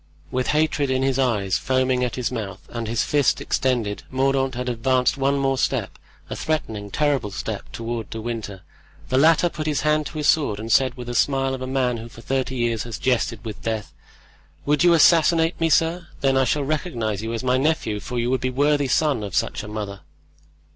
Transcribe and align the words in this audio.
With 0.31 0.47
hatred 0.47 0.89
in 0.89 1.03
his 1.03 1.19
eyes, 1.19 1.59
foaming 1.59 2.03
at 2.03 2.15
his 2.15 2.31
mouth, 2.31 2.67
and 2.69 2.87
his 2.87 3.03
fist 3.03 3.39
extended, 3.39 4.01
Mordaunt 4.09 4.55
had 4.55 4.67
advanced 4.67 5.15
one 5.15 5.37
more 5.37 5.59
step, 5.59 5.99
a 6.27 6.35
threatening, 6.35 6.89
terrible 6.89 7.29
step, 7.29 7.71
toward 7.71 8.09
De 8.09 8.19
Winter. 8.19 8.61
The 9.09 9.19
latter 9.19 9.47
put 9.47 9.67
his 9.67 9.81
hand 9.81 10.07
to 10.07 10.17
his 10.17 10.27
sword, 10.27 10.59
and 10.59 10.71
said, 10.71 10.95
with 10.95 11.05
the 11.05 11.13
smile 11.13 11.53
of 11.53 11.61
a 11.61 11.67
man 11.67 11.97
who 11.97 12.09
for 12.09 12.21
thirty 12.21 12.55
years 12.55 12.81
has 12.81 12.97
jested 12.97 13.45
with 13.45 13.61
death: 13.61 13.93
"Would 14.65 14.83
you 14.83 14.93
assassinate 14.95 15.61
me, 15.61 15.69
sir? 15.69 16.07
Then 16.21 16.35
I 16.35 16.45
shall 16.45 16.63
recognize 16.63 17.21
you 17.21 17.31
as 17.35 17.43
my 17.43 17.57
nephew, 17.59 17.99
for 17.99 18.17
you 18.17 18.31
would 18.31 18.41
be 18.41 18.47
a 18.49 18.51
worthy 18.51 18.87
son 18.87 19.21
of 19.23 19.35
such 19.35 19.61
a 19.61 19.67
mother." 19.67 19.99